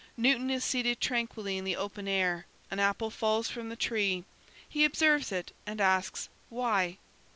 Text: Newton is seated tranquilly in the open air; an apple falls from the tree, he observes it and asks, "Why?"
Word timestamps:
Newton 0.17 0.49
is 0.49 0.63
seated 0.63 0.99
tranquilly 0.99 1.59
in 1.59 1.63
the 1.63 1.75
open 1.75 2.07
air; 2.07 2.47
an 2.71 2.79
apple 2.79 3.11
falls 3.11 3.49
from 3.49 3.69
the 3.69 3.75
tree, 3.75 4.23
he 4.67 4.83
observes 4.83 5.31
it 5.31 5.51
and 5.67 5.79
asks, 5.79 6.27
"Why?" 6.49 6.97